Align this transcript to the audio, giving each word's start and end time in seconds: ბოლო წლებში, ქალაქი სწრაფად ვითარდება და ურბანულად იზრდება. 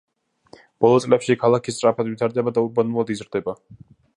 ბოლო 0.85 1.01
წლებში, 1.03 1.35
ქალაქი 1.43 1.75
სწრაფად 1.75 2.11
ვითარდება 2.15 2.55
და 2.57 2.67
ურბანულად 2.69 3.13
იზრდება. 3.17 3.57